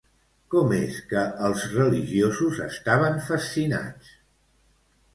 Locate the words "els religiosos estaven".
1.49-3.23